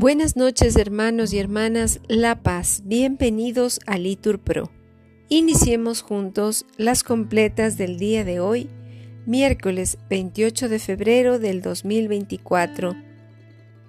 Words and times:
Buenas 0.00 0.34
noches 0.34 0.76
hermanos 0.76 1.34
y 1.34 1.38
hermanas 1.38 2.00
La 2.08 2.42
Paz, 2.42 2.80
bienvenidos 2.86 3.80
a 3.86 3.98
Litur 3.98 4.38
Pro. 4.38 4.70
Iniciemos 5.28 6.00
juntos 6.00 6.64
las 6.78 7.04
completas 7.04 7.76
del 7.76 7.98
día 7.98 8.24
de 8.24 8.40
hoy, 8.40 8.70
miércoles 9.26 9.98
28 10.08 10.70
de 10.70 10.78
febrero 10.78 11.38
del 11.38 11.60
2024, 11.60 12.96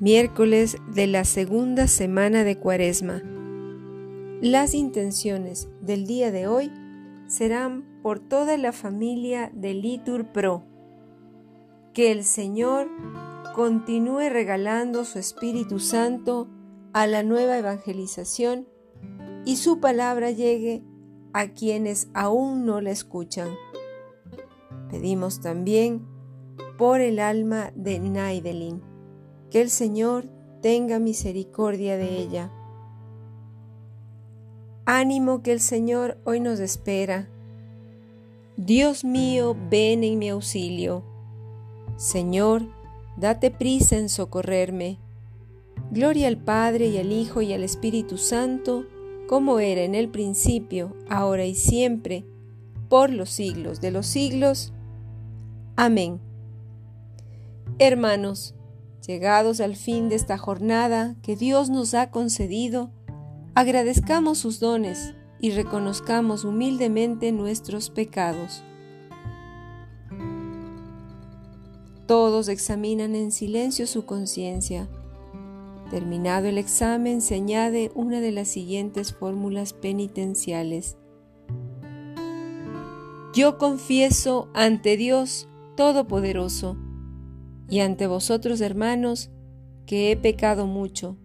miércoles 0.00 0.78
de 0.94 1.08
la 1.08 1.26
segunda 1.26 1.86
semana 1.86 2.42
de 2.42 2.56
Cuaresma. 2.56 3.22
Las 4.40 4.72
intenciones 4.72 5.68
del 5.82 6.06
día 6.06 6.32
de 6.32 6.46
hoy 6.46 6.72
serán 7.26 7.84
por 8.02 8.18
toda 8.18 8.56
la 8.56 8.72
familia 8.72 9.50
de 9.52 9.74
Litur 9.74 10.32
Pro. 10.32 10.64
Que 11.92 12.12
el 12.12 12.24
Señor 12.24 12.88
continúe 13.58 14.28
regalando 14.30 15.04
su 15.04 15.18
Espíritu 15.18 15.80
Santo 15.80 16.46
a 16.92 17.08
la 17.08 17.24
nueva 17.24 17.58
evangelización 17.58 18.68
y 19.44 19.56
su 19.56 19.80
palabra 19.80 20.30
llegue 20.30 20.84
a 21.32 21.48
quienes 21.48 22.08
aún 22.14 22.64
no 22.64 22.80
la 22.80 22.92
escuchan. 22.92 23.48
Pedimos 24.92 25.40
también 25.40 26.06
por 26.76 27.00
el 27.00 27.18
alma 27.18 27.72
de 27.74 27.98
Naidelin, 27.98 28.80
que 29.50 29.60
el 29.60 29.70
Señor 29.70 30.26
tenga 30.62 31.00
misericordia 31.00 31.96
de 31.96 32.16
ella. 32.16 32.52
Ánimo 34.84 35.42
que 35.42 35.50
el 35.50 35.58
Señor 35.58 36.16
hoy 36.22 36.38
nos 36.38 36.60
espera. 36.60 37.28
Dios 38.56 39.02
mío, 39.04 39.56
ven 39.68 40.04
en 40.04 40.20
mi 40.20 40.28
auxilio. 40.28 41.02
Señor, 41.96 42.77
date 43.18 43.50
prisa 43.50 43.96
en 43.96 44.08
socorrerme. 44.08 44.98
Gloria 45.90 46.28
al 46.28 46.38
Padre 46.38 46.86
y 46.88 46.98
al 46.98 47.12
Hijo 47.12 47.42
y 47.42 47.52
al 47.52 47.64
Espíritu 47.64 48.16
Santo, 48.16 48.86
como 49.28 49.58
era 49.60 49.82
en 49.82 49.94
el 49.94 50.08
principio, 50.08 50.96
ahora 51.08 51.44
y 51.44 51.54
siempre, 51.54 52.24
por 52.88 53.10
los 53.10 53.30
siglos 53.30 53.80
de 53.80 53.90
los 53.90 54.06
siglos. 54.06 54.72
Amén. 55.76 56.20
Hermanos, 57.78 58.54
llegados 59.06 59.60
al 59.60 59.76
fin 59.76 60.08
de 60.08 60.16
esta 60.16 60.38
jornada 60.38 61.16
que 61.22 61.36
Dios 61.36 61.70
nos 61.70 61.94
ha 61.94 62.10
concedido, 62.10 62.90
agradezcamos 63.54 64.38
sus 64.38 64.60
dones 64.60 65.14
y 65.40 65.50
reconozcamos 65.52 66.44
humildemente 66.44 67.32
nuestros 67.32 67.90
pecados. 67.90 68.62
Todos 72.08 72.48
examinan 72.48 73.14
en 73.14 73.30
silencio 73.30 73.86
su 73.86 74.06
conciencia. 74.06 74.88
Terminado 75.90 76.46
el 76.46 76.56
examen, 76.56 77.20
se 77.20 77.34
añade 77.34 77.92
una 77.94 78.22
de 78.22 78.32
las 78.32 78.48
siguientes 78.48 79.12
fórmulas 79.12 79.74
penitenciales. 79.74 80.96
Yo 83.34 83.58
confieso 83.58 84.48
ante 84.54 84.96
Dios 84.96 85.50
Todopoderoso 85.76 86.78
y 87.68 87.80
ante 87.80 88.06
vosotros, 88.06 88.62
hermanos, 88.62 89.30
que 89.84 90.10
he 90.10 90.16
pecado 90.16 90.66
mucho, 90.66 91.18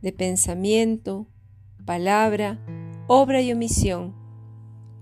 de 0.00 0.12
pensamiento, 0.12 1.26
palabra, 1.84 2.64
obra 3.08 3.42
y 3.42 3.50
omisión, 3.52 4.14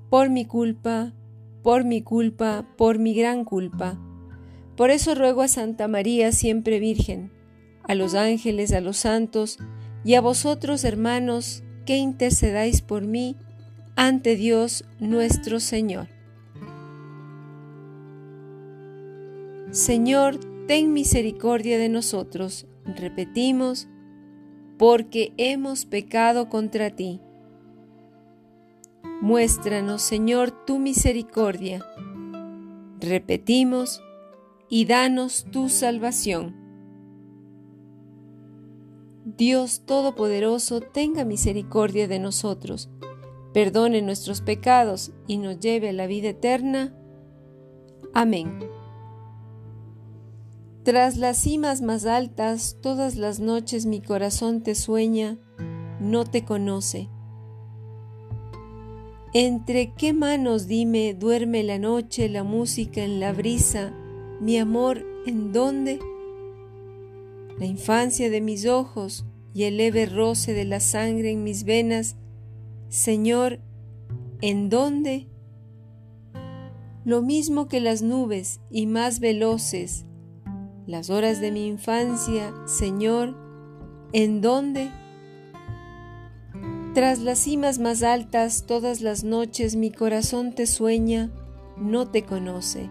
por 0.08 0.30
mi 0.30 0.46
culpa, 0.46 1.12
por 1.62 1.84
mi 1.84 2.00
culpa, 2.00 2.66
por 2.78 2.98
mi 2.98 3.12
gran 3.12 3.44
culpa 3.44 4.00
por 4.78 4.90
eso 4.90 5.16
ruego 5.16 5.42
a 5.42 5.48
Santa 5.48 5.88
María 5.88 6.30
siempre 6.30 6.78
Virgen, 6.78 7.32
a 7.82 7.96
los 7.96 8.14
ángeles, 8.14 8.72
a 8.72 8.80
los 8.80 8.98
santos 8.98 9.58
y 10.04 10.14
a 10.14 10.20
vosotros, 10.20 10.84
hermanos, 10.84 11.64
que 11.84 11.96
intercedáis 11.96 12.80
por 12.80 13.04
mí 13.04 13.34
ante 13.96 14.36
Dios 14.36 14.84
nuestro 15.00 15.58
Señor. 15.58 16.06
Señor, 19.72 20.38
ten 20.68 20.92
misericordia 20.92 21.76
de 21.76 21.88
nosotros, 21.88 22.68
repetimos, 22.84 23.88
porque 24.78 25.32
hemos 25.38 25.86
pecado 25.86 26.48
contra 26.48 26.90
ti. 26.90 27.20
Muéstranos, 29.20 30.02
Señor, 30.02 30.52
tu 30.64 30.78
misericordia. 30.78 31.84
Repetimos, 33.00 34.04
y 34.68 34.84
danos 34.84 35.46
tu 35.50 35.68
salvación. 35.68 36.56
Dios 39.24 39.82
Todopoderoso, 39.84 40.80
tenga 40.80 41.24
misericordia 41.24 42.08
de 42.08 42.18
nosotros, 42.18 42.90
perdone 43.52 44.02
nuestros 44.02 44.40
pecados 44.40 45.12
y 45.26 45.36
nos 45.36 45.60
lleve 45.60 45.90
a 45.90 45.92
la 45.92 46.06
vida 46.06 46.30
eterna. 46.30 46.94
Amén. 48.14 48.58
Tras 50.82 51.18
las 51.18 51.36
cimas 51.36 51.82
más 51.82 52.06
altas, 52.06 52.78
todas 52.80 53.16
las 53.16 53.40
noches 53.40 53.84
mi 53.84 54.00
corazón 54.00 54.62
te 54.62 54.74
sueña, 54.74 55.38
no 56.00 56.24
te 56.24 56.44
conoce. 56.44 57.10
¿Entre 59.34 59.92
qué 59.92 60.14
manos, 60.14 60.66
dime, 60.66 61.12
duerme 61.12 61.62
la 61.62 61.78
noche 61.78 62.30
la 62.30 62.44
música 62.44 63.02
en 63.02 63.20
la 63.20 63.34
brisa? 63.34 63.92
Mi 64.40 64.56
amor, 64.56 65.04
¿en 65.26 65.52
dónde? 65.52 65.98
La 67.58 67.66
infancia 67.66 68.30
de 68.30 68.40
mis 68.40 68.66
ojos 68.66 69.26
y 69.52 69.64
el 69.64 69.78
leve 69.78 70.06
roce 70.06 70.54
de 70.54 70.64
la 70.64 70.78
sangre 70.78 71.32
en 71.32 71.42
mis 71.42 71.64
venas, 71.64 72.16
Señor, 72.88 73.58
¿en 74.40 74.68
dónde? 74.68 75.26
Lo 77.04 77.20
mismo 77.20 77.66
que 77.66 77.80
las 77.80 78.00
nubes 78.02 78.60
y 78.70 78.86
más 78.86 79.18
veloces, 79.18 80.06
las 80.86 81.10
horas 81.10 81.40
de 81.40 81.50
mi 81.50 81.66
infancia, 81.66 82.54
Señor, 82.66 83.34
¿en 84.12 84.40
dónde? 84.40 84.88
Tras 86.94 87.18
las 87.18 87.40
cimas 87.40 87.80
más 87.80 88.04
altas 88.04 88.66
todas 88.66 89.00
las 89.00 89.24
noches 89.24 89.74
mi 89.74 89.90
corazón 89.90 90.54
te 90.54 90.66
sueña, 90.66 91.30
no 91.76 92.08
te 92.08 92.22
conoce. 92.22 92.88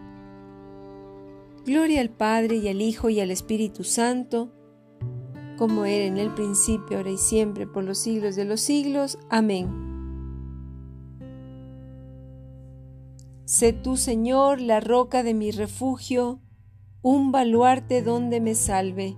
Gloria 1.67 2.00
al 2.00 2.11
Padre 2.11 2.55
y 2.55 2.69
al 2.69 2.81
Hijo 2.81 3.09
y 3.09 3.19
al 3.19 3.29
Espíritu 3.29 3.83
Santo, 3.83 4.53
como 5.57 5.83
era 5.83 6.05
en 6.05 6.16
el 6.16 6.33
principio, 6.33 6.95
ahora 6.95 7.09
y 7.09 7.17
siempre, 7.17 7.67
por 7.67 7.83
los 7.83 7.97
siglos 7.97 8.38
de 8.38 8.45
los 8.45 8.61
siglos. 8.61 9.19
Amén. 9.29 9.67
Sé 13.44 13.73
tú, 13.73 13.97
Señor, 13.97 14.61
la 14.61 14.79
roca 14.79 15.23
de 15.23 15.33
mi 15.33 15.51
refugio, 15.51 16.39
un 17.01 17.33
baluarte 17.33 18.01
donde 18.01 18.39
me 18.39 18.56
salve. 18.56 19.17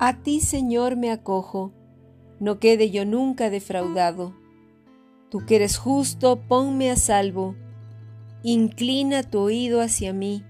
A 0.00 0.20
ti, 0.20 0.40
Señor, 0.40 0.96
me 0.96 1.12
acojo, 1.12 1.72
no 2.40 2.58
quede 2.58 2.90
yo 2.90 3.04
nunca 3.04 3.50
defraudado. 3.50 4.43
Tú 5.34 5.44
que 5.44 5.56
eres 5.56 5.78
justo, 5.78 6.42
ponme 6.46 6.92
a 6.92 6.96
salvo. 6.96 7.56
Inclina 8.44 9.24
tu 9.24 9.40
oído 9.40 9.80
hacia 9.80 10.12
mí. 10.12 10.44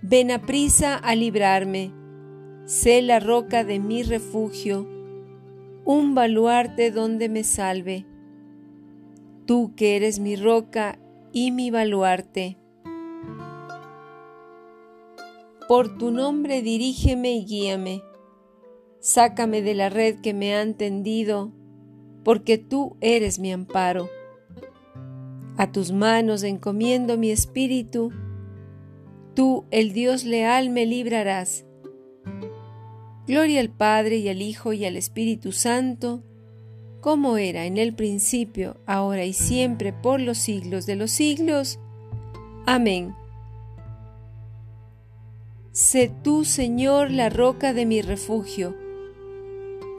Ven 0.00 0.30
a 0.30 0.40
prisa 0.40 0.96
a 0.96 1.14
librarme. 1.14 1.92
Sé 2.64 3.02
la 3.02 3.20
roca 3.20 3.62
de 3.62 3.78
mi 3.78 4.02
refugio, 4.02 4.88
un 5.84 6.14
baluarte 6.14 6.90
donde 6.90 7.28
me 7.28 7.44
salve. 7.44 8.06
Tú 9.44 9.74
que 9.76 9.96
eres 9.96 10.18
mi 10.18 10.36
roca 10.36 10.98
y 11.30 11.50
mi 11.50 11.70
baluarte. 11.70 12.56
Por 15.68 15.98
tu 15.98 16.10
nombre 16.10 16.62
dirígeme 16.62 17.34
y 17.34 17.44
guíame. 17.44 18.02
Sácame 19.00 19.60
de 19.60 19.74
la 19.74 19.90
red 19.90 20.22
que 20.22 20.32
me 20.32 20.56
han 20.56 20.72
tendido 20.72 21.52
porque 22.26 22.58
tú 22.58 22.96
eres 23.00 23.38
mi 23.38 23.52
amparo. 23.52 24.10
A 25.56 25.70
tus 25.70 25.92
manos 25.92 26.42
encomiendo 26.42 27.16
mi 27.16 27.30
espíritu, 27.30 28.10
tú, 29.34 29.64
el 29.70 29.92
Dios 29.92 30.24
leal, 30.24 30.68
me 30.70 30.86
librarás. 30.86 31.64
Gloria 33.28 33.60
al 33.60 33.70
Padre 33.70 34.16
y 34.16 34.28
al 34.28 34.42
Hijo 34.42 34.72
y 34.72 34.84
al 34.86 34.96
Espíritu 34.96 35.52
Santo, 35.52 36.24
como 37.00 37.36
era 37.36 37.64
en 37.64 37.76
el 37.76 37.94
principio, 37.94 38.76
ahora 38.86 39.24
y 39.24 39.32
siempre, 39.32 39.92
por 39.92 40.20
los 40.20 40.36
siglos 40.36 40.84
de 40.84 40.96
los 40.96 41.12
siglos. 41.12 41.78
Amén. 42.66 43.14
Sé 45.70 46.12
tú, 46.24 46.44
Señor, 46.44 47.12
la 47.12 47.28
roca 47.28 47.72
de 47.72 47.86
mi 47.86 48.02
refugio 48.02 48.74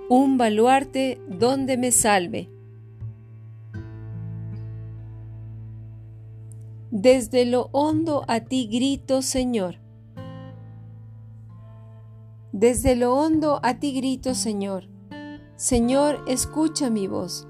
un 0.09 0.37
baluarte 0.37 1.19
donde 1.27 1.77
me 1.77 1.91
salve. 1.91 2.49
Desde 6.91 7.45
lo 7.45 7.69
hondo 7.73 8.23
a 8.27 8.39
ti 8.39 8.67
grito, 8.71 9.21
Señor. 9.21 9.79
Desde 12.53 12.95
lo 12.95 13.13
hondo 13.13 13.59
a 13.61 13.79
ti 13.79 13.93
grito, 13.93 14.33
Señor. 14.33 14.87
Señor, 15.57 16.23
escucha 16.27 16.89
mi 16.89 17.07
voz. 17.07 17.45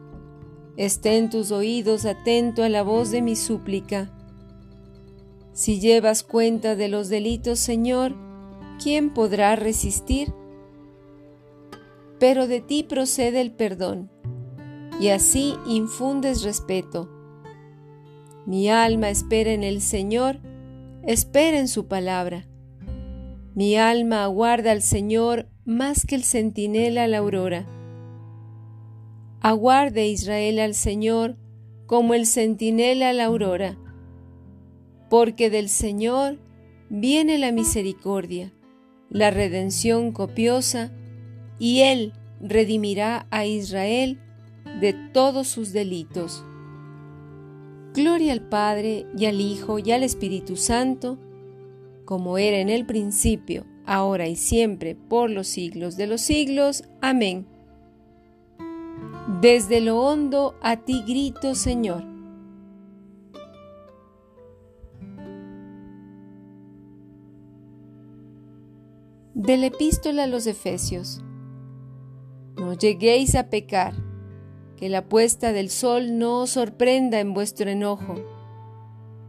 Esté 0.76 1.18
en 1.18 1.30
tus 1.30 1.52
oídos 1.52 2.06
atento 2.06 2.64
a 2.64 2.70
la 2.70 2.82
voz 2.82 3.12
de 3.12 3.22
mi 3.22 3.36
súplica. 3.36 4.12
Si 5.54 5.80
llevas 5.80 6.24
cuenta 6.24 6.76
de 6.76 6.88
los 6.88 7.10
delitos, 7.10 7.60
Señor, 7.60 8.16
¿quién 8.82 9.14
podrá 9.14 9.56
resistir? 9.56 10.34
Pero 12.20 12.48
de 12.48 12.62
ti 12.62 12.84
procede 12.84 13.42
el 13.42 13.52
perdón, 13.52 14.10
y 15.00 15.10
así 15.10 15.56
infundes 15.68 16.44
respeto. 16.44 17.10
Mi 18.46 18.70
alma 18.70 19.10
espera 19.10 19.52
en 19.52 19.64
el 19.64 19.82
Señor, 19.82 20.40
espera 21.04 21.60
en 21.60 21.68
su 21.68 21.88
palabra. 21.88 22.48
Mi 23.54 23.76
alma 23.76 24.24
aguarda 24.24 24.72
al 24.72 24.82
Señor 24.82 25.50
más 25.66 26.06
que 26.06 26.16
el 26.16 26.24
centinela 26.24 27.08
la 27.08 27.18
aurora. 27.18 27.68
Aguarde 29.42 30.08
Israel 30.08 30.60
al 30.60 30.74
Señor 30.74 31.38
como 31.88 32.14
el 32.14 32.26
centinela 32.26 33.14
la 33.14 33.26
aurora, 33.26 33.78
porque 35.10 35.50
del 35.50 35.70
Señor 35.70 36.40
viene 36.90 37.38
la 37.38 37.52
misericordia, 37.52 38.54
la 39.10 39.32
redención 39.32 40.12
copiosa, 40.12 40.92
y 41.60 41.82
Él 41.82 42.14
redimirá 42.40 43.28
a 43.32 43.46
Israel 43.46 44.20
de 44.80 44.94
todos 44.94 45.48
sus 45.48 45.74
delitos. 45.74 46.44
Gloria 47.94 48.34
al 48.34 48.42
Padre 48.42 49.08
y 49.18 49.26
al 49.26 49.42
Hijo 49.42 49.80
y 49.80 49.92
al 49.92 50.04
Espíritu 50.04 50.56
Santo, 50.56 51.18
como 52.06 52.38
era 52.38 52.58
en 52.58 52.70
el 52.70 52.86
principio, 52.86 53.66
ahora 53.86 54.28
y 54.28 54.36
siempre, 54.36 54.96
por 54.96 55.30
los 55.30 55.48
siglos 55.48 55.98
de 55.98 56.08
los 56.08 56.22
siglos. 56.22 56.84
Amén. 57.02 57.48
Desde 59.42 59.82
lo 59.82 60.00
hondo 60.00 60.56
a 60.62 60.78
ti 60.78 61.04
grito, 61.08 61.56
Señor. 61.56 62.04
De 69.34 69.58
la 69.58 69.68
epístola 69.68 70.24
a 70.24 70.28
los 70.28 70.48
Efesios. 70.48 71.22
No 72.58 72.74
lleguéis 72.74 73.36
a 73.36 73.50
pecar, 73.50 73.94
que 74.78 74.90
la 74.90 75.08
puesta 75.08 75.54
del 75.54 75.70
sol 75.70 76.18
no 76.18 76.42
os 76.42 76.52
sorprenda 76.52 77.20
en 77.20 77.34
vuestro 77.34 77.70
enojo. 77.70 78.16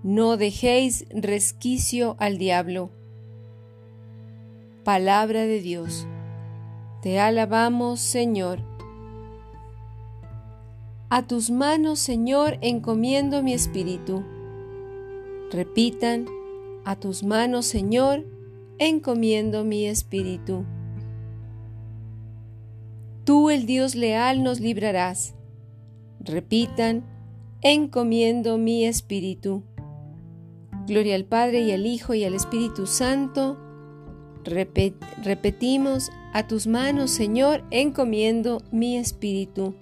No 0.02 0.36
dejéis 0.36 1.06
resquicio 1.10 2.16
al 2.18 2.38
diablo. 2.38 2.90
Palabra 4.82 5.42
de 5.42 5.60
Dios. 5.60 6.06
Te 7.02 7.20
alabamos, 7.20 8.00
Señor. 8.00 8.60
A 11.10 11.26
tus 11.26 11.50
manos, 11.50 11.98
Señor, 11.98 12.58
encomiendo 12.62 13.42
mi 13.42 13.52
espíritu. 13.52 14.24
Repitan, 15.50 16.26
a 16.84 16.96
tus 16.96 17.22
manos, 17.22 17.66
Señor, 17.66 18.24
encomiendo 18.78 19.64
mi 19.64 19.86
espíritu. 19.86 20.64
Tú, 23.28 23.50
el 23.50 23.66
Dios 23.66 23.94
leal, 23.94 24.42
nos 24.42 24.58
librarás. 24.58 25.34
Repitan, 26.18 27.04
encomiendo 27.60 28.56
mi 28.56 28.86
espíritu. 28.86 29.64
Gloria 30.86 31.14
al 31.14 31.26
Padre 31.26 31.60
y 31.60 31.72
al 31.72 31.84
Hijo 31.84 32.14
y 32.14 32.24
al 32.24 32.32
Espíritu 32.32 32.86
Santo. 32.86 33.58
repetimos, 34.44 36.10
a 36.32 36.46
tus 36.46 36.66
manos, 36.66 37.10
Señor, 37.10 37.64
encomiendo 37.70 38.62
mi 38.72 38.96
espíritu. 38.96 39.74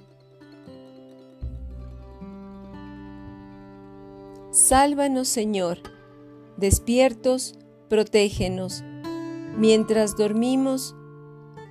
Sálvanos, 4.51 5.29
Señor. 5.29 5.79
Despiertos, 6.57 7.55
protégenos. 7.89 8.83
Mientras 9.57 10.17
dormimos, 10.17 10.97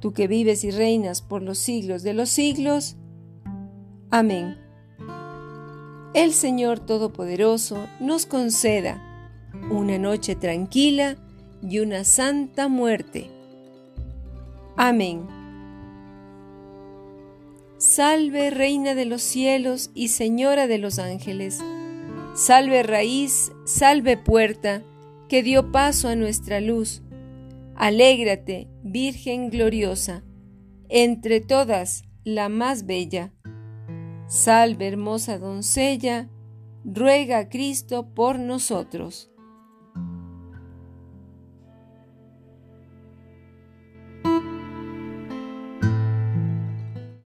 Tú 0.00 0.12
que 0.12 0.28
vives 0.28 0.64
y 0.64 0.70
reinas 0.70 1.22
por 1.22 1.42
los 1.42 1.58
siglos 1.58 2.02
de 2.02 2.14
los 2.14 2.28
siglos. 2.28 2.96
Amén. 4.10 4.56
El 6.14 6.32
Señor 6.32 6.80
Todopoderoso 6.80 7.86
nos 8.00 8.26
conceda 8.26 9.04
una 9.70 9.98
noche 9.98 10.36
tranquila 10.36 11.16
y 11.62 11.80
una 11.80 12.04
santa 12.04 12.68
muerte. 12.68 13.30
Amén. 14.76 15.26
Salve 17.78 18.50
Reina 18.50 18.94
de 18.94 19.04
los 19.04 19.22
cielos 19.22 19.90
y 19.94 20.08
Señora 20.08 20.66
de 20.66 20.78
los 20.78 20.98
ángeles. 20.98 21.60
Salve 22.34 22.82
raíz, 22.82 23.52
salve 23.64 24.16
puerta, 24.16 24.82
que 25.28 25.42
dio 25.42 25.70
paso 25.70 26.08
a 26.08 26.16
nuestra 26.16 26.60
luz. 26.60 27.02
Alégrate, 27.80 28.66
Virgen 28.82 29.50
gloriosa, 29.50 30.24
entre 30.88 31.40
todas 31.40 32.02
la 32.24 32.48
más 32.48 32.86
bella. 32.86 33.32
Salve 34.26 34.88
hermosa 34.88 35.38
doncella, 35.38 36.28
ruega 36.84 37.38
a 37.38 37.48
Cristo 37.48 38.12
por 38.14 38.40
nosotros. 38.40 39.30